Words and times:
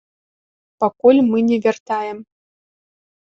Пакуль 0.83 1.19
мы 1.31 1.43
не 1.49 1.57
вяртаем. 1.65 2.17